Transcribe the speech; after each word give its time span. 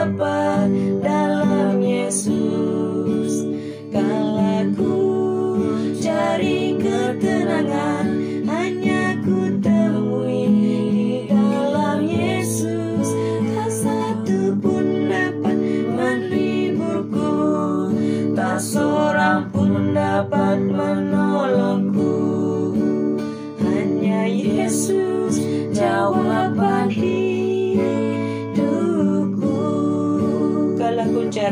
ku 0.00 0.39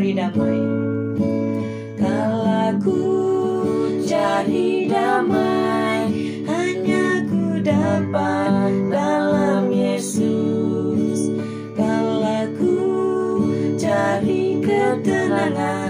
ku 0.08 0.16
cari 0.16 0.16
damai 0.16 0.64
ku 2.80 2.96
cari 4.08 4.88
damai 4.88 6.08
Hanya 6.48 7.28
ku 7.28 7.60
dapat 7.60 8.72
dalam 8.88 9.68
Yesus. 9.68 11.28
Kalau 11.76 12.48
ku 12.56 12.76
cari 13.76 14.64
ketenangan 14.64 15.87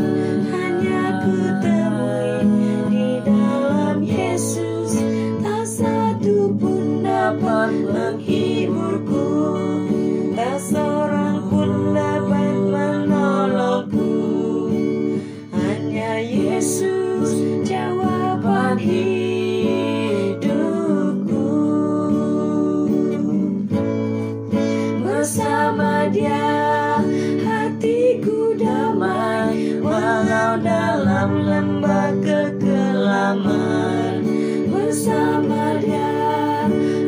dia 26.08 27.04
hatiku 27.44 28.56
damai 28.56 29.76
Walau 29.84 30.56
dalam 30.60 31.30
lembah 31.44 32.12
kekelaman. 32.24 34.24
Bersama 34.72 35.76
dia 35.84 36.16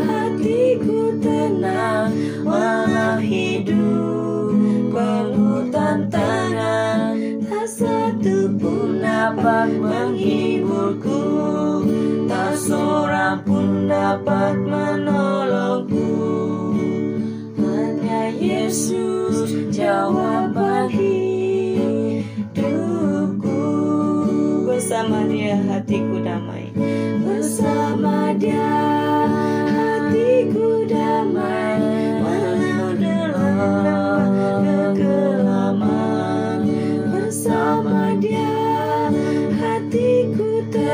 hatiku 0.05 1.17
tenang 1.17 2.13
Walau 2.45 3.17
hidup 3.25 4.53
penuh 4.93 5.65
tantangan 5.73 7.17
Tak 7.49 7.69
satu 7.69 8.53
pun 8.61 9.01
dapat 9.01 9.69
menghiburku 9.81 11.25
Tak 12.29 12.53
seorang 12.53 13.41
pun 13.49 13.89
dapat 13.89 14.70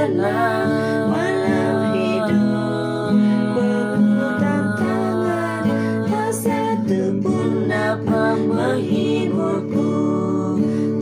tenang 0.07 0.71
Walau 1.11 1.79
hidup 1.91 3.11
penuh 3.59 4.35
tantangan 4.39 5.67
Tak 6.07 6.31
satu 6.31 7.19
pun 7.19 7.67
dapat 7.67 8.39
menghiburku 8.47 9.99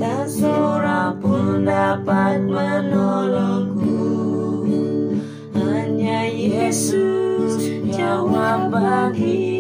Tak 0.01 0.25
seorang 0.25 1.21
pun 1.21 1.69
dapat 1.69 2.49
menolongku. 2.49 4.09
Hanya 5.53 6.25
Yesus 6.25 7.61
jawaban 7.93 9.13
hidupku 9.13 9.54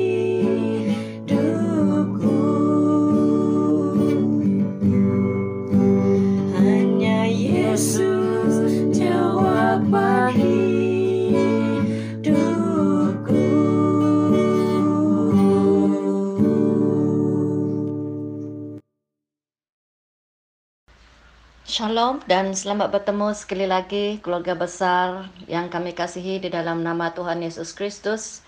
Shalom 21.84 22.24
dan 22.24 22.56
selamat 22.56 22.96
bertemu 22.96 23.36
sekali 23.36 23.68
lagi 23.68 24.16
keluarga 24.24 24.56
besar 24.56 25.28
yang 25.44 25.68
kami 25.68 25.92
kasihi 25.92 26.40
di 26.40 26.48
dalam 26.48 26.80
nama 26.80 27.12
Tuhan 27.12 27.44
Yesus 27.44 27.76
Kristus. 27.76 28.40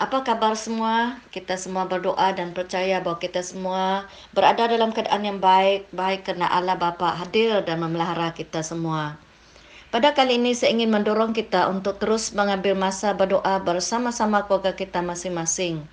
Apa 0.00 0.24
kabar 0.24 0.56
semua? 0.56 1.20
Kita 1.28 1.60
semua 1.60 1.84
berdoa 1.84 2.32
dan 2.32 2.56
percaya 2.56 3.04
bahwa 3.04 3.20
kita 3.20 3.44
semua 3.44 4.08
berada 4.32 4.64
dalam 4.64 4.88
keadaan 4.88 5.20
yang 5.20 5.36
baik, 5.36 5.84
baik 5.92 6.24
kerana 6.24 6.48
Allah 6.48 6.80
Bapa 6.80 7.12
hadir 7.12 7.60
dan 7.60 7.76
memelihara 7.76 8.32
kita 8.32 8.64
semua. 8.64 9.20
Pada 9.92 10.16
kali 10.16 10.40
ini 10.40 10.56
saya 10.56 10.72
ingin 10.72 10.88
mendorong 10.88 11.36
kita 11.36 11.68
untuk 11.68 12.00
terus 12.00 12.32
mengambil 12.32 12.72
masa 12.72 13.12
berdoa 13.12 13.60
bersama-sama 13.60 14.48
keluarga 14.48 14.72
kita 14.72 15.04
masing-masing. 15.04 15.84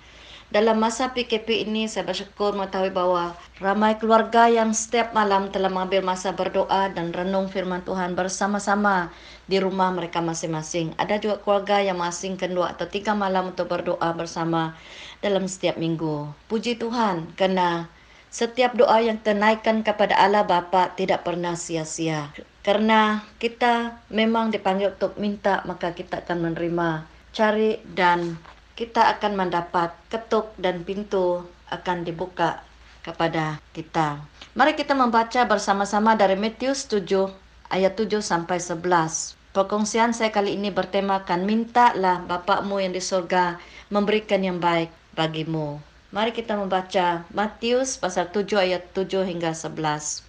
Dalam 0.50 0.82
masa 0.82 1.14
PKP 1.14 1.62
ini 1.62 1.86
saya 1.86 2.02
bersyukur 2.02 2.58
mengetahui 2.58 2.90
bahawa 2.90 3.38
ramai 3.62 3.94
keluarga 4.02 4.50
yang 4.50 4.74
setiap 4.74 5.14
malam 5.14 5.46
telah 5.54 5.70
mengambil 5.70 6.02
masa 6.02 6.34
berdoa 6.34 6.90
dan 6.90 7.14
renung 7.14 7.46
firman 7.46 7.86
Tuhan 7.86 8.18
bersama-sama 8.18 9.14
di 9.46 9.62
rumah 9.62 9.94
mereka 9.94 10.18
masing-masing. 10.18 10.90
Ada 10.98 11.22
juga 11.22 11.38
keluarga 11.38 11.78
yang 11.78 12.02
mengasingkan 12.02 12.50
dua 12.50 12.74
atau 12.74 12.90
tiga 12.90 13.14
malam 13.14 13.54
untuk 13.54 13.70
berdoa 13.70 14.10
bersama 14.10 14.74
dalam 15.22 15.46
setiap 15.46 15.78
minggu. 15.78 16.34
Puji 16.50 16.82
Tuhan 16.82 17.30
kerana 17.38 17.86
setiap 18.26 18.74
doa 18.74 18.98
yang 18.98 19.22
ternaikkan 19.22 19.86
kepada 19.86 20.18
Allah 20.18 20.42
Bapa 20.42 20.98
tidak 20.98 21.22
pernah 21.22 21.54
sia-sia. 21.54 22.34
Kerana 22.66 23.22
kita 23.38 24.02
memang 24.10 24.50
dipanggil 24.50 24.98
untuk 24.98 25.14
minta 25.14 25.62
maka 25.62 25.94
kita 25.94 26.26
akan 26.26 26.50
menerima. 26.50 27.06
Cari 27.30 27.78
dan 27.86 28.34
kita 28.80 29.12
akan 29.12 29.36
mendapat 29.36 29.92
ketuk 30.08 30.56
dan 30.56 30.80
pintu 30.88 31.44
akan 31.68 32.00
dibuka 32.00 32.64
kepada 33.04 33.60
kita. 33.76 34.24
Mari 34.56 34.72
kita 34.72 34.96
membaca 34.96 35.44
bersama-sama 35.44 36.16
dari 36.16 36.32
Matius 36.40 36.88
7 36.88 37.28
ayat 37.68 37.92
7 37.92 38.24
sampai 38.24 38.56
11. 38.56 39.36
Perkongsian 39.52 40.16
saya 40.16 40.32
kali 40.32 40.56
ini 40.56 40.72
bertemakan 40.72 41.44
mintalah 41.44 42.24
Bapakmu 42.24 42.80
yang 42.80 42.96
di 42.96 43.04
surga 43.04 43.60
memberikan 43.92 44.40
yang 44.40 44.56
baik 44.56 44.88
bagimu. 45.12 45.76
Mari 46.08 46.32
kita 46.32 46.56
membaca 46.56 47.28
Matius 47.36 48.00
pasal 48.00 48.32
7 48.32 48.64
ayat 48.64 48.96
7 48.96 49.28
hingga 49.28 49.52
11. 49.52 50.24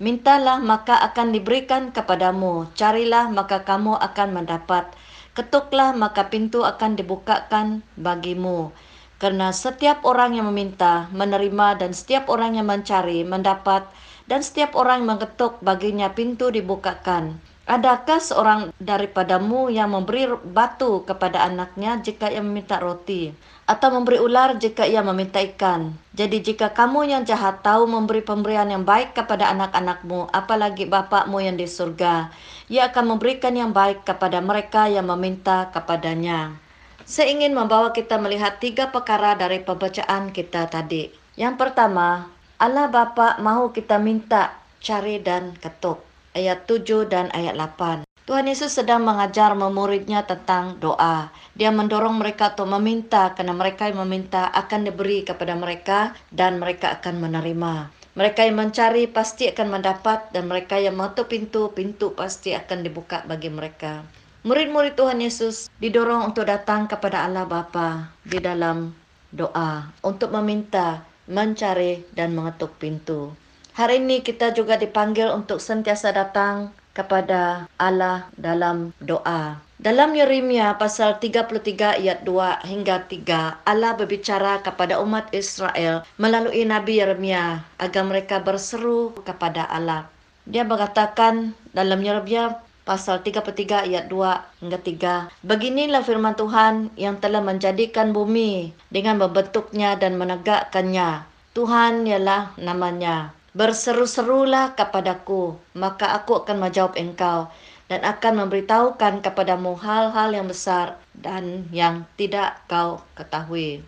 Mintalah 0.00 0.56
maka 0.56 0.96
akan 1.04 1.36
diberikan 1.36 1.92
kepadamu, 1.92 2.64
carilah 2.72 3.28
maka 3.28 3.60
kamu 3.60 4.00
akan 4.00 4.28
mendapat, 4.32 4.88
ketuklah 5.34 5.94
maka 5.94 6.26
pintu 6.30 6.66
akan 6.66 6.98
dibukakan 6.98 7.86
bagimu. 7.94 8.74
Karena 9.20 9.52
setiap 9.52 10.00
orang 10.08 10.32
yang 10.32 10.48
meminta, 10.48 11.12
menerima 11.12 11.76
dan 11.76 11.92
setiap 11.92 12.32
orang 12.32 12.56
yang 12.56 12.64
mencari, 12.64 13.20
mendapat 13.20 13.84
dan 14.30 14.40
setiap 14.40 14.72
orang 14.72 15.04
yang 15.04 15.18
mengetuk 15.18 15.60
baginya 15.60 16.08
pintu 16.16 16.48
dibukakan. 16.48 17.36
Adakah 17.70 18.18
seorang 18.18 18.60
daripadamu 18.82 19.70
yang 19.70 19.94
memberi 19.94 20.26
batu 20.42 21.06
kepada 21.06 21.46
anaknya 21.46 22.02
jika 22.02 22.26
ia 22.26 22.42
meminta 22.42 22.82
roti? 22.82 23.30
Atau 23.62 23.94
memberi 23.94 24.18
ular 24.18 24.58
jika 24.58 24.90
ia 24.90 25.06
meminta 25.06 25.38
ikan? 25.38 25.94
Jadi 26.10 26.42
jika 26.42 26.74
kamu 26.74 27.06
yang 27.06 27.22
jahat 27.22 27.62
tahu 27.62 27.86
memberi 27.86 28.26
pemberian 28.26 28.66
yang 28.74 28.82
baik 28.82 29.14
kepada 29.14 29.54
anak-anakmu, 29.54 30.34
apalagi 30.34 30.90
Bapakmu 30.90 31.38
yang 31.38 31.54
di 31.54 31.70
surga, 31.70 32.34
ia 32.66 32.90
akan 32.90 33.14
memberikan 33.14 33.54
yang 33.54 33.70
baik 33.70 34.02
kepada 34.02 34.42
mereka 34.42 34.90
yang 34.90 35.06
meminta 35.06 35.70
kepadanya. 35.70 36.58
Saya 37.06 37.30
ingin 37.30 37.54
membawa 37.54 37.94
kita 37.94 38.18
melihat 38.18 38.58
tiga 38.58 38.90
perkara 38.90 39.38
dari 39.38 39.62
pembacaan 39.62 40.34
kita 40.34 40.66
tadi. 40.66 41.06
Yang 41.38 41.54
pertama, 41.54 42.34
Allah 42.58 42.90
Bapa 42.90 43.38
mahu 43.38 43.70
kita 43.70 44.02
minta, 44.02 44.58
cari 44.82 45.22
dan 45.22 45.54
ketuk 45.54 46.09
ayat 46.36 46.66
7 46.66 47.10
dan 47.10 47.28
ayat 47.34 47.58
8. 47.58 48.06
Tuhan 48.30 48.46
Yesus 48.46 48.78
sedang 48.78 49.02
mengajar 49.02 49.58
memuridnya 49.58 50.22
tentang 50.22 50.78
doa. 50.78 51.34
Dia 51.58 51.74
mendorong 51.74 52.14
mereka 52.14 52.54
untuk 52.54 52.70
meminta 52.78 53.34
karena 53.34 53.50
mereka 53.50 53.90
yang 53.90 54.06
meminta 54.06 54.46
akan 54.54 54.86
diberi 54.86 55.26
kepada 55.26 55.58
mereka 55.58 56.14
dan 56.30 56.62
mereka 56.62 56.94
akan 57.00 57.18
menerima. 57.18 57.90
Mereka 58.14 58.46
yang 58.46 58.58
mencari 58.58 59.10
pasti 59.10 59.50
akan 59.50 59.80
mendapat 59.80 60.30
dan 60.30 60.46
mereka 60.46 60.78
yang 60.78 60.94
mengetuk 60.94 61.30
pintu, 61.30 61.74
pintu 61.74 62.14
pasti 62.14 62.54
akan 62.54 62.86
dibuka 62.86 63.26
bagi 63.26 63.50
mereka. 63.50 64.06
Murid-murid 64.46 64.94
Tuhan 64.94 65.18
Yesus 65.18 65.66
didorong 65.82 66.30
untuk 66.30 66.46
datang 66.46 66.86
kepada 66.86 67.26
Allah 67.26 67.44
Bapa 67.50 68.14
di 68.22 68.38
dalam 68.38 68.94
doa 69.34 69.90
untuk 70.06 70.30
meminta, 70.34 71.02
mencari 71.30 72.06
dan 72.14 72.34
mengetuk 72.34 72.78
pintu. 72.78 73.34
Hari 73.80 73.96
ini 73.96 74.20
kita 74.20 74.52
juga 74.52 74.76
dipanggil 74.76 75.32
untuk 75.32 75.56
sentiasa 75.56 76.12
datang 76.12 76.68
kepada 76.92 77.64
Allah 77.80 78.28
dalam 78.36 78.92
doa. 79.00 79.56
Dalam 79.80 80.12
Yeremia 80.12 80.76
pasal 80.76 81.16
33 81.16 81.96
ayat 81.96 82.20
2 82.20 82.60
hingga 82.68 83.08
3, 83.08 83.64
Allah 83.64 83.96
berbicara 83.96 84.60
kepada 84.60 85.00
umat 85.00 85.32
Israel 85.32 86.04
melalui 86.20 86.68
Nabi 86.68 87.00
Yeremia 87.00 87.64
agar 87.80 88.04
mereka 88.04 88.44
berseru 88.44 89.16
kepada 89.24 89.64
Allah. 89.64 90.12
Dia 90.44 90.68
mengatakan 90.68 91.56
dalam 91.72 92.04
Yeremia 92.04 92.60
pasal 92.84 93.24
33 93.24 93.88
ayat 93.88 94.12
2 94.12 94.60
hingga 94.60 94.76
3. 94.76 95.40
Beginilah 95.40 96.04
firman 96.04 96.36
Tuhan 96.36 96.92
yang 97.00 97.16
telah 97.16 97.40
menjadikan 97.40 98.12
bumi 98.12 98.76
dengan 98.92 99.16
membentuknya 99.16 99.96
dan 99.96 100.20
menegakkannya. 100.20 101.24
Tuhan 101.56 102.04
ialah 102.04 102.60
namanya. 102.60 103.39
Berseru-serulah 103.50 104.78
kepadaku, 104.78 105.58
maka 105.74 106.14
aku 106.14 106.46
akan 106.46 106.62
menjawab 106.62 106.94
engkau 106.94 107.50
dan 107.90 108.06
akan 108.06 108.46
memberitahukan 108.46 109.26
kepadamu 109.26 109.74
hal-hal 109.74 110.30
yang 110.30 110.46
besar 110.46 110.94
dan 111.18 111.66
yang 111.74 112.06
tidak 112.14 112.62
kau 112.70 113.02
ketahui. 113.18 113.82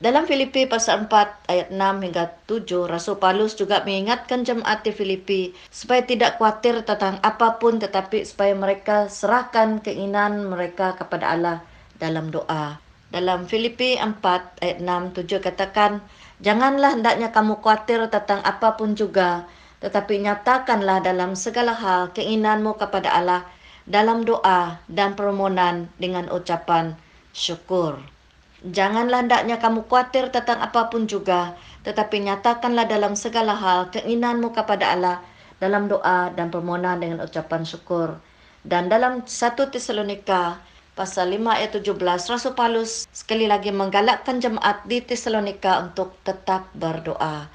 Dalam 0.00 0.24
Filipi 0.24 0.64
pasal 0.64 1.08
4 1.08 1.48
ayat 1.48 1.68
6 1.72 2.04
hingga 2.04 2.32
7, 2.48 2.88
Rasul 2.88 3.16
Paulus 3.20 3.52
juga 3.56 3.84
mengingatkan 3.84 4.44
jemaat 4.44 4.84
di 4.84 4.92
Filipi 4.96 5.52
supaya 5.68 6.04
tidak 6.04 6.36
khawatir 6.40 6.84
tentang 6.84 7.20
apapun 7.20 7.80
tetapi 7.80 8.24
supaya 8.24 8.56
mereka 8.56 9.12
serahkan 9.12 9.80
keinginan 9.84 10.48
mereka 10.48 10.96
kepada 10.96 11.36
Allah 11.36 11.64
dalam 12.00 12.32
doa. 12.32 12.80
Dalam 13.12 13.44
Filipi 13.44 14.00
4 14.00 14.24
ayat 14.64 14.78
6 14.80 15.20
7 15.20 15.40
katakan, 15.40 16.00
Janganlah 16.40 16.96
hendaknya 16.96 17.28
kamu 17.36 17.60
khawatir 17.60 18.08
tentang 18.08 18.40
apapun 18.48 18.96
juga, 18.96 19.44
tetapi 19.84 20.24
nyatakanlah 20.24 21.04
dalam 21.04 21.36
segala 21.36 21.76
hal 21.76 22.12
keinginanmu 22.16 22.80
kepada 22.80 23.12
Allah 23.12 23.44
dalam 23.84 24.24
doa 24.24 24.80
dan 24.88 25.12
permohonan 25.12 25.92
dengan 26.00 26.32
ucapan 26.32 26.96
syukur. 27.36 28.00
Janganlah 28.60 29.24
hendaknya 29.24 29.56
kamu 29.56 29.84
khawatir 29.88 30.32
tentang 30.32 30.60
apapun 30.60 31.08
juga, 31.08 31.56
tetapi 31.84 32.28
nyatakanlah 32.28 32.88
dalam 32.88 33.16
segala 33.16 33.56
hal 33.56 33.88
keinginanmu 33.92 34.52
kepada 34.52 34.96
Allah 34.96 35.16
dalam 35.60 35.92
doa 35.92 36.32
dan 36.32 36.48
permohonan 36.48 37.00
dengan 37.04 37.20
ucapan 37.24 37.68
syukur. 37.68 38.16
Dan 38.60 38.92
dalam 38.92 39.24
1 39.24 39.72
Tesalonika 39.72 40.60
pasal 41.00 41.32
5 41.32 41.48
ayat 41.48 41.72
17 41.80 41.96
Rasul 42.28 42.52
Paulus 42.52 43.08
sekali 43.08 43.48
lagi 43.48 43.72
menggalakkan 43.72 44.36
jemaat 44.36 44.84
di 44.84 45.00
Tesalonika 45.00 45.80
untuk 45.80 46.12
tetap 46.28 46.68
berdoa. 46.76 47.48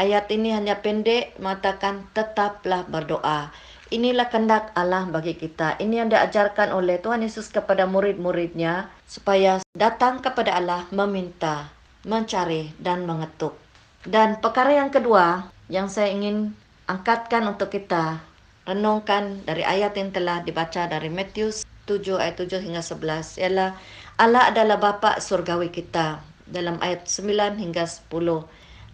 Ayat 0.00 0.32
ini 0.32 0.56
hanya 0.56 0.80
pendek 0.80 1.36
mengatakan 1.36 2.08
tetaplah 2.16 2.88
berdoa. 2.88 3.52
Inilah 3.92 4.32
kehendak 4.32 4.72
Allah 4.72 5.04
bagi 5.12 5.36
kita. 5.36 5.76
Ini 5.76 6.00
yang 6.00 6.08
diajarkan 6.08 6.72
oleh 6.72 6.96
Tuhan 6.96 7.20
Yesus 7.20 7.52
kepada 7.52 7.84
murid-muridnya 7.84 8.88
supaya 9.04 9.60
datang 9.76 10.24
kepada 10.24 10.56
Allah 10.56 10.88
meminta, 10.88 11.68
mencari 12.00 12.72
dan 12.80 13.04
mengetuk. 13.04 13.60
Dan 14.08 14.40
perkara 14.40 14.72
yang 14.72 14.88
kedua 14.88 15.52
yang 15.68 15.92
saya 15.92 16.16
ingin 16.16 16.56
angkatkan 16.88 17.44
untuk 17.44 17.76
kita 17.76 18.24
renungkan 18.64 19.44
dari 19.44 19.68
ayat 19.68 19.92
yang 20.00 20.16
telah 20.16 20.40
dibaca 20.40 20.88
dari 20.88 21.12
Matius 21.12 21.68
7 21.86 22.18
ayat 22.18 22.36
7 22.42 22.66
hingga 22.66 22.82
11 22.82 23.40
ialah 23.40 23.78
Allah 24.18 24.50
adalah 24.50 24.76
bapa 24.76 25.22
surgawi 25.22 25.70
kita 25.70 26.20
dalam 26.46 26.78
ayat 26.82 27.06
9 27.06 27.62
hingga 27.62 27.86
10. 27.86 28.10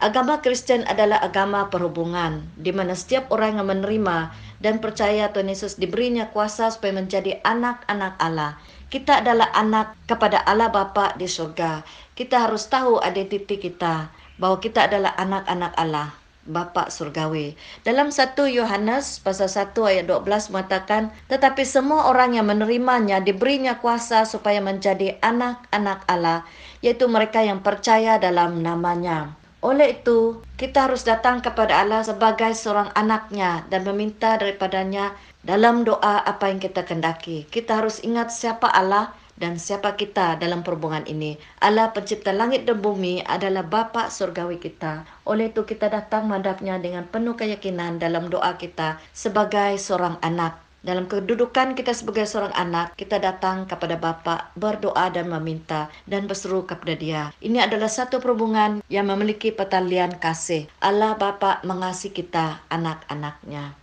Agama 0.02 0.42
Kristen 0.42 0.82
adalah 0.90 1.22
agama 1.22 1.70
perhubungan 1.70 2.42
di 2.58 2.74
mana 2.74 2.98
setiap 2.98 3.30
orang 3.30 3.62
yang 3.62 3.70
menerima 3.70 4.34
dan 4.58 4.82
percaya 4.82 5.30
Tuhan 5.30 5.46
Yesus 5.46 5.78
diberinya 5.78 6.26
kuasa 6.34 6.74
supaya 6.74 6.98
menjadi 6.98 7.38
anak-anak 7.46 8.18
Allah. 8.18 8.58
Kita 8.90 9.22
adalah 9.22 9.54
anak 9.54 9.94
kepada 10.10 10.42
Allah 10.42 10.74
Bapa 10.74 11.14
di 11.14 11.30
surga. 11.30 11.86
Kita 12.18 12.50
harus 12.50 12.66
tahu 12.66 12.98
identiti 12.98 13.62
kita 13.62 14.10
bahwa 14.42 14.58
kita 14.58 14.90
adalah 14.90 15.14
anak-anak 15.14 15.72
Allah. 15.78 16.21
Bapa 16.42 16.90
surgawi. 16.90 17.54
Dalam 17.86 18.10
1 18.10 18.34
Yohanes 18.50 19.22
pasal 19.22 19.46
1 19.46 19.78
ayat 19.86 20.10
12 20.10 20.50
mengatakan, 20.50 21.14
tetapi 21.30 21.62
semua 21.62 22.10
orang 22.10 22.34
yang 22.34 22.50
menerimanya 22.50 23.22
diberinya 23.22 23.78
kuasa 23.78 24.26
supaya 24.26 24.58
menjadi 24.58 25.22
anak-anak 25.22 26.02
Allah, 26.10 26.42
yaitu 26.82 27.06
mereka 27.06 27.46
yang 27.46 27.62
percaya 27.62 28.18
dalam 28.18 28.58
namanya. 28.58 29.38
Oleh 29.62 30.02
itu, 30.02 30.42
kita 30.58 30.90
harus 30.90 31.06
datang 31.06 31.38
kepada 31.38 31.86
Allah 31.86 32.02
sebagai 32.02 32.50
seorang 32.50 32.90
anaknya 32.98 33.62
dan 33.70 33.86
meminta 33.86 34.34
daripadanya 34.34 35.14
dalam 35.46 35.86
doa 35.86 36.18
apa 36.26 36.50
yang 36.50 36.58
kita 36.58 36.82
kendaki. 36.82 37.46
Kita 37.46 37.78
harus 37.78 38.02
ingat 38.02 38.34
siapa 38.34 38.66
Allah 38.66 39.14
dan 39.42 39.58
siapa 39.58 39.98
kita 39.98 40.38
dalam 40.38 40.62
perhubungan 40.62 41.02
ini. 41.10 41.34
Allah 41.58 41.90
pencipta 41.90 42.30
langit 42.30 42.62
dan 42.62 42.78
bumi 42.78 43.26
adalah 43.26 43.66
Bapa 43.66 44.06
surgawi 44.06 44.62
kita. 44.62 45.02
Oleh 45.26 45.50
itu 45.50 45.66
kita 45.66 45.90
datang 45.90 46.30
menghadapnya 46.30 46.78
dengan 46.78 47.02
penuh 47.10 47.34
keyakinan 47.34 47.98
dalam 47.98 48.30
doa 48.30 48.54
kita 48.54 49.02
sebagai 49.10 49.74
seorang 49.82 50.22
anak. 50.22 50.62
Dalam 50.82 51.06
kedudukan 51.06 51.78
kita 51.78 51.94
sebagai 51.94 52.26
seorang 52.26 52.54
anak, 52.58 52.98
kita 52.98 53.18
datang 53.22 53.70
kepada 53.70 53.94
Bapa, 53.98 54.50
berdoa 54.58 55.14
dan 55.14 55.30
meminta 55.30 55.86
dan 56.10 56.26
berseru 56.26 56.66
kepada 56.66 56.94
Dia. 56.98 57.22
Ini 57.38 57.66
adalah 57.66 57.86
satu 57.86 58.18
perhubungan 58.18 58.82
yang 58.90 59.06
memiliki 59.10 59.54
pertalian 59.54 60.18
kasih. 60.18 60.66
Allah 60.82 61.14
Bapa 61.18 61.62
mengasihi 61.62 62.14
kita, 62.14 62.66
anak-anaknya. 62.66 63.78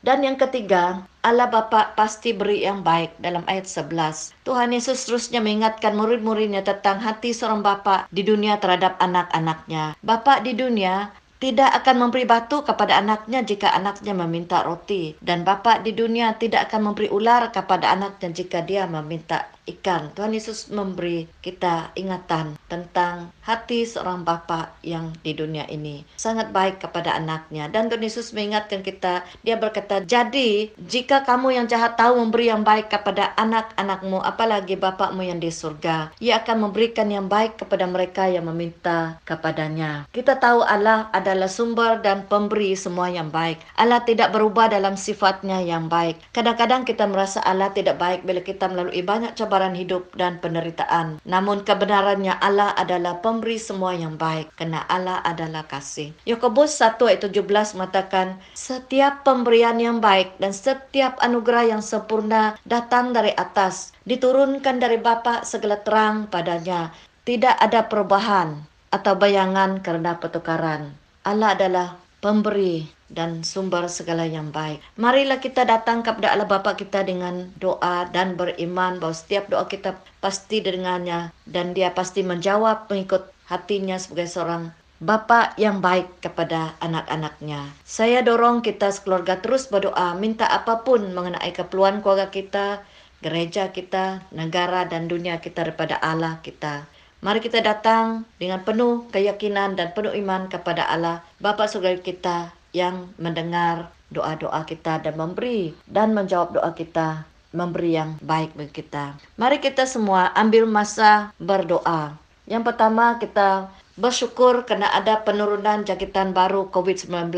Dan 0.00 0.24
yang 0.24 0.40
ketiga, 0.40 1.04
Allah 1.22 1.46
Bapa 1.46 1.94
pasti 1.94 2.34
beri 2.34 2.66
yang 2.66 2.82
baik 2.82 3.14
dalam 3.22 3.46
ayat 3.46 3.70
11. 3.70 4.34
Tuhan 4.42 4.74
Yesus 4.74 5.06
terusnya 5.06 5.38
mengingatkan 5.38 5.94
murid-muridnya 5.94 6.66
tentang 6.66 6.98
hati 6.98 7.30
seorang 7.30 7.62
bapa 7.62 8.10
di 8.10 8.26
dunia 8.26 8.58
terhadap 8.58 8.98
anak-anaknya. 8.98 9.94
Bapak 10.02 10.42
di 10.42 10.58
dunia 10.58 11.14
tidak 11.42 11.74
akan 11.82 12.06
memberi 12.06 12.22
batu 12.22 12.62
kepada 12.62 13.02
anaknya 13.02 13.42
jika 13.42 13.74
anaknya 13.74 14.14
meminta 14.14 14.62
roti 14.62 15.18
dan 15.18 15.42
bapa 15.42 15.82
di 15.82 15.90
dunia 15.90 16.38
tidak 16.38 16.70
akan 16.70 16.94
memberi 16.94 17.10
ular 17.10 17.50
kepada 17.50 17.90
anaknya 17.90 18.30
jika 18.30 18.62
dia 18.62 18.86
meminta 18.86 19.50
ikan. 19.66 20.10
Tuhan 20.14 20.34
Yesus 20.34 20.70
memberi 20.74 21.30
kita 21.38 21.94
ingatan 21.94 22.58
tentang 22.66 23.30
hati 23.46 23.86
seorang 23.86 24.26
bapa 24.26 24.74
yang 24.82 25.14
di 25.22 25.34
dunia 25.34 25.66
ini. 25.70 26.02
Sangat 26.18 26.50
baik 26.50 26.82
kepada 26.82 27.14
anaknya. 27.14 27.70
Dan 27.70 27.86
Tuhan 27.86 28.02
Yesus 28.02 28.34
mengingatkan 28.34 28.82
kita 28.82 29.22
dia 29.46 29.56
berkata 29.58 30.02
jadi 30.02 30.70
jika 30.78 31.22
kamu 31.22 31.58
yang 31.62 31.66
jahat 31.70 31.94
tahu 31.94 32.18
memberi 32.18 32.50
yang 32.50 32.66
baik 32.66 32.90
kepada 32.90 33.34
anak-anakmu 33.38 34.18
apalagi 34.22 34.74
bapakmu 34.74 35.22
yang 35.26 35.38
di 35.38 35.50
surga 35.50 36.14
ia 36.18 36.42
akan 36.42 36.70
memberikan 36.70 37.06
yang 37.10 37.26
baik 37.30 37.58
kepada 37.58 37.86
mereka 37.86 38.26
yang 38.26 38.46
meminta 38.46 39.18
kepadanya. 39.26 40.06
Kita 40.10 40.38
tahu 40.38 40.62
Allah 40.66 41.10
adalah 41.32 41.48
sumber 41.48 42.04
dan 42.04 42.28
pemberi 42.28 42.76
semua 42.76 43.08
yang 43.08 43.32
baik 43.32 43.58
Allah 43.80 44.04
tidak 44.04 44.36
berubah 44.36 44.68
dalam 44.68 45.00
sifatnya 45.00 45.64
yang 45.64 45.88
baik 45.88 46.20
kadang-kadang 46.36 46.84
kita 46.84 47.08
merasa 47.08 47.40
Allah 47.42 47.72
tidak 47.72 47.96
baik 47.96 48.28
bila 48.28 48.44
kita 48.44 48.68
melalui 48.68 49.00
banyak 49.00 49.34
cabaran 49.34 49.72
hidup 49.72 50.12
dan 50.14 50.38
penderitaan 50.38 51.18
namun 51.24 51.64
kebenarannya 51.64 52.36
Allah 52.38 52.76
adalah 52.76 53.18
pemberi 53.24 53.56
semua 53.56 53.96
yang 53.96 54.20
baik 54.20 54.52
karena 54.58 54.84
Allah 54.90 55.22
adalah 55.24 55.64
kasih. 55.64 56.12
Yakobus 56.28 56.76
1 56.76 57.00
ayat 57.08 57.22
17 57.24 57.78
mengatakan, 57.78 58.36
setiap 58.52 59.24
pemberian 59.24 59.78
yang 59.78 59.98
baik 60.02 60.36
dan 60.42 60.52
setiap 60.52 61.16
anugerah 61.22 61.72
yang 61.78 61.82
sempurna 61.82 62.58
datang 62.66 63.14
dari 63.16 63.32
atas, 63.32 63.94
diturunkan 64.04 64.82
dari 64.82 64.98
Bapa 65.00 65.46
segala 65.46 65.80
terang 65.80 66.28
padanya. 66.28 66.92
Tidak 67.22 67.54
ada 67.54 67.86
perubahan 67.86 68.66
atau 68.90 69.14
bayangan 69.14 69.78
karena 69.78 70.18
pertukaran. 70.18 71.01
Allah 71.22 71.54
adalah 71.54 71.88
pemberi 72.22 72.86
dan 73.12 73.44
sumber 73.44 73.86
segala 73.86 74.24
yang 74.24 74.50
baik. 74.50 74.80
Marilah 74.96 75.38
kita 75.38 75.62
datang 75.68 76.00
kepada 76.00 76.32
Allah 76.32 76.48
Bapa 76.48 76.74
kita 76.74 77.04
dengan 77.04 77.52
doa 77.60 78.08
dan 78.08 78.34
beriman 78.34 78.98
bahwa 78.98 79.12
setiap 79.12 79.46
doa 79.52 79.68
kita 79.68 80.00
pasti 80.18 80.64
dengannya 80.64 81.30
dan 81.44 81.76
dia 81.76 81.92
pasti 81.92 82.24
menjawab 82.24 82.88
mengikut 82.88 83.28
hatinya 83.46 84.00
sebagai 84.00 84.32
seorang 84.32 84.72
Bapa 85.02 85.58
yang 85.58 85.82
baik 85.82 86.22
kepada 86.22 86.78
anak-anaknya. 86.78 87.74
Saya 87.82 88.22
dorong 88.22 88.62
kita 88.62 88.94
sekeluarga 88.94 89.42
terus 89.42 89.66
berdoa, 89.66 90.14
minta 90.14 90.46
apa 90.46 90.86
pun 90.86 91.10
mengenai 91.10 91.50
keperluan 91.50 91.98
keluarga 92.06 92.30
kita, 92.30 92.86
gereja 93.18 93.74
kita, 93.74 94.22
negara 94.30 94.86
dan 94.86 95.10
dunia 95.10 95.42
kita 95.42 95.66
daripada 95.66 95.98
Allah 95.98 96.38
kita. 96.46 96.86
Mari 97.22 97.38
kita 97.38 97.62
datang 97.62 98.26
dengan 98.34 98.66
penuh 98.66 99.06
keyakinan 99.14 99.78
dan 99.78 99.94
penuh 99.94 100.10
iman 100.10 100.50
kepada 100.50 100.90
Allah, 100.90 101.22
Bapa 101.38 101.70
surgawi 101.70 102.02
kita 102.02 102.50
yang 102.74 103.14
mendengar 103.14 103.94
doa-doa 104.10 104.66
kita 104.66 104.98
dan 104.98 105.14
memberi 105.14 105.70
dan 105.86 106.18
menjawab 106.18 106.58
doa 106.58 106.74
kita, 106.74 107.22
memberi 107.54 107.94
yang 107.94 108.18
baik 108.18 108.58
bagi 108.58 108.82
kita. 108.82 109.14
Mari 109.38 109.62
kita 109.62 109.86
semua 109.86 110.34
ambil 110.34 110.66
masa 110.66 111.30
berdoa. 111.38 112.18
Yang 112.50 112.74
pertama 112.74 113.14
kita 113.22 113.70
bersyukur 113.94 114.66
karena 114.66 114.90
ada 114.90 115.22
penurunan 115.22 115.86
jangkitan 115.86 116.34
baru 116.34 116.74
COVID-19. 116.74 117.30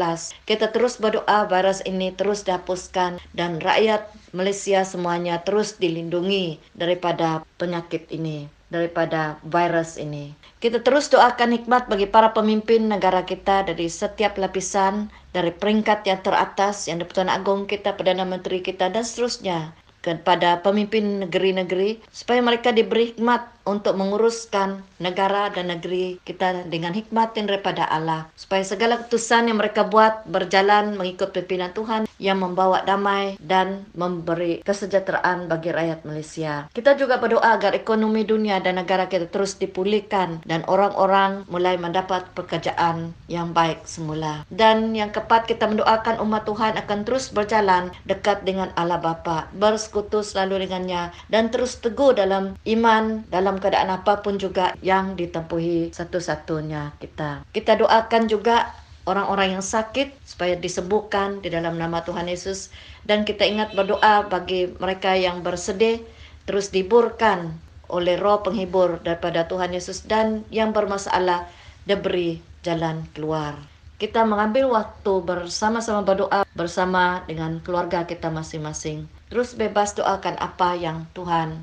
Kita 0.48 0.72
terus 0.72 0.96
berdoa 0.96 1.44
virus 1.44 1.84
ini 1.84 2.08
terus 2.08 2.40
dihapuskan 2.48 3.20
dan 3.36 3.60
rakyat 3.60 4.08
Malaysia 4.32 4.80
semuanya 4.88 5.44
terus 5.44 5.76
dilindungi 5.76 6.56
daripada 6.72 7.44
penyakit 7.60 8.08
ini, 8.08 8.48
daripada 8.72 9.40
virus 9.44 9.96
ini. 10.00 10.32
Kita 10.60 10.80
terus 10.80 11.12
doakan 11.12 11.52
hikmat 11.60 11.92
bagi 11.92 12.08
para 12.08 12.32
pemimpin 12.32 12.88
negara 12.88 13.22
kita 13.22 13.68
dari 13.68 13.86
setiap 13.86 14.40
lapisan, 14.40 15.12
dari 15.36 15.52
peringkat 15.52 16.08
yang 16.08 16.20
teratas, 16.24 16.88
yang 16.88 17.04
Pertuan 17.04 17.28
Agong 17.28 17.68
kita, 17.68 17.92
Perdana 17.92 18.24
Menteri 18.24 18.64
kita, 18.64 18.88
dan 18.88 19.04
seterusnya 19.04 19.76
kepada 20.04 20.60
pemimpin 20.60 21.24
negeri-negeri 21.24 22.04
supaya 22.12 22.44
mereka 22.44 22.76
diberi 22.76 23.16
hikmat 23.16 23.53
untuk 23.64 23.96
menguruskan 23.96 24.84
negara 25.00 25.48
dan 25.52 25.72
negeri 25.72 26.20
kita 26.22 26.68
dengan 26.68 26.92
hikmat 26.92 27.36
yang 27.36 27.48
daripada 27.48 27.88
Allah 27.88 28.28
supaya 28.36 28.62
segala 28.64 29.00
keputusan 29.00 29.48
yang 29.48 29.58
mereka 29.58 29.84
buat 29.84 30.24
berjalan 30.28 30.96
mengikut 30.96 31.32
pimpinan 31.32 31.72
Tuhan 31.72 32.04
yang 32.20 32.40
membawa 32.40 32.84
damai 32.86 33.36
dan 33.40 33.88
memberi 33.96 34.62
kesejahteraan 34.62 35.50
bagi 35.50 35.74
rakyat 35.74 36.06
Malaysia. 36.06 36.68
Kita 36.70 36.94
juga 36.94 37.18
berdoa 37.18 37.56
agar 37.56 37.74
ekonomi 37.74 38.22
dunia 38.22 38.60
dan 38.62 38.78
negara 38.78 39.10
kita 39.10 39.28
terus 39.28 39.56
dipulihkan 39.58 40.44
dan 40.46 40.62
orang-orang 40.70 41.44
mulai 41.48 41.76
mendapat 41.76 42.28
pekerjaan 42.36 43.12
yang 43.26 43.50
baik 43.50 43.82
semula. 43.84 44.46
Dan 44.52 44.94
yang 44.94 45.10
keempat 45.10 45.50
kita 45.50 45.66
mendoakan 45.66 46.22
umat 46.22 46.46
Tuhan 46.46 46.78
akan 46.78 46.98
terus 47.02 47.32
berjalan 47.32 47.90
dekat 48.06 48.46
dengan 48.46 48.70
Allah 48.78 49.00
Bapa, 49.00 49.50
bersekutu 49.56 50.22
selalu 50.22 50.66
dengannya 50.66 51.10
dan 51.28 51.50
terus 51.50 51.80
teguh 51.80 52.14
dalam 52.14 52.54
iman 52.64 53.26
dalam 53.28 53.53
dalam 53.54 53.62
keadaan 53.62 53.94
apa 53.94 54.18
pun 54.18 54.34
juga 54.34 54.74
yang 54.82 55.14
ditempuhi 55.14 55.94
satu-satunya 55.94 56.98
kita. 56.98 57.46
Kita 57.54 57.78
doakan 57.78 58.26
juga 58.26 58.74
orang-orang 59.06 59.54
yang 59.54 59.62
sakit 59.62 60.26
supaya 60.26 60.58
disembuhkan 60.58 61.38
di 61.38 61.54
dalam 61.54 61.78
nama 61.78 62.02
Tuhan 62.02 62.26
Yesus 62.26 62.74
dan 63.06 63.22
kita 63.22 63.46
ingat 63.46 63.78
berdoa 63.78 64.26
bagi 64.26 64.74
mereka 64.82 65.14
yang 65.14 65.46
bersedih 65.46 66.02
terus 66.50 66.74
diburkan 66.74 67.54
oleh 67.86 68.18
roh 68.18 68.42
penghibur 68.42 68.98
daripada 69.06 69.46
Tuhan 69.46 69.70
Yesus 69.70 70.02
dan 70.02 70.42
yang 70.50 70.74
bermasalah 70.74 71.46
diberi 71.86 72.42
jalan 72.66 73.06
keluar. 73.14 73.54
Kita 74.02 74.26
mengambil 74.26 74.66
waktu 74.66 75.22
bersama-sama 75.22 76.02
berdoa 76.02 76.42
bersama 76.58 77.22
dengan 77.30 77.62
keluarga 77.62 78.02
kita 78.02 78.34
masing-masing. 78.34 79.06
Terus 79.30 79.54
bebas 79.54 79.94
doakan 79.94 80.42
apa 80.42 80.74
yang 80.74 81.06
Tuhan 81.14 81.62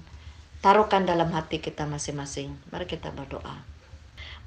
taruhkan 0.62 1.10
dalam 1.10 1.34
hati 1.34 1.58
kita 1.60 1.90
masing-masing. 1.90 2.54
Mari 2.70 2.86
kita 2.86 3.10
berdoa. 3.10 3.66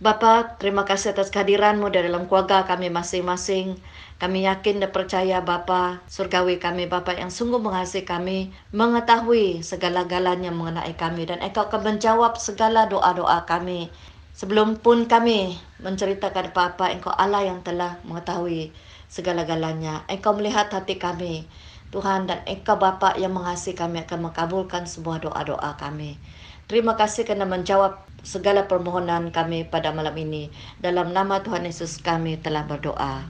Bapa, 0.02 0.58
terima 0.58 0.82
kasih 0.82 1.14
atas 1.14 1.30
kehadiranmu 1.30 1.86
di 1.86 2.02
dalam 2.02 2.26
keluarga 2.26 2.66
kami 2.66 2.90
masing-masing. 2.90 3.78
Kami 4.18 4.42
yakin 4.42 4.82
dan 4.82 4.90
percaya 4.90 5.38
Bapa, 5.38 6.02
surgawi 6.10 6.58
kami 6.58 6.90
Bapa 6.90 7.14
yang 7.14 7.30
sungguh 7.30 7.62
mengasihi 7.62 8.02
kami, 8.02 8.50
mengetahui 8.74 9.62
segala-galanya 9.62 10.50
mengenai 10.50 10.94
kami 10.98 11.30
dan 11.30 11.38
Engkau 11.42 11.70
akan 11.70 11.94
menjawab 11.94 12.34
segala 12.38 12.90
doa-doa 12.90 13.46
kami. 13.46 13.90
Sebelum 14.34 14.82
pun 14.82 15.06
kami 15.06 15.62
menceritakan 15.78 16.50
apa-apa, 16.50 16.90
Engkau 16.90 17.14
Allah 17.14 17.46
yang 17.46 17.62
telah 17.62 18.02
mengetahui 18.02 18.74
segala-galanya. 19.06 20.02
Engkau 20.10 20.34
melihat 20.34 20.74
hati 20.74 20.98
kami. 20.98 21.46
Tuhan 21.94 22.26
dan 22.26 22.42
Engkau 22.50 22.74
Bapa 22.74 23.14
yang 23.14 23.38
mengasihi 23.38 23.78
kami 23.78 24.02
akan 24.02 24.26
mengabulkan 24.26 24.82
semua 24.90 25.22
doa-doa 25.22 25.78
kami. 25.78 26.18
Terima 26.66 26.98
kasih 26.98 27.22
kerana 27.22 27.46
menjawab 27.46 28.02
segala 28.26 28.66
permohonan 28.66 29.30
kami 29.30 29.62
pada 29.62 29.94
malam 29.94 30.18
ini. 30.18 30.50
Dalam 30.82 31.14
nama 31.14 31.38
Tuhan 31.46 31.62
Yesus 31.62 32.02
kami 32.02 32.42
telah 32.42 32.66
berdoa. 32.66 33.22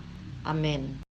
Amin. 0.48 1.04